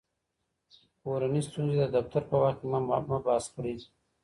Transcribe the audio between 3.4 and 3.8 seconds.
کړئ.